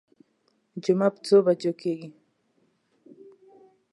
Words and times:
جمعه 0.83 1.09
په 1.15 1.19
څو 1.25 1.37
بجو 1.45 1.71
کېږي. 1.81 2.09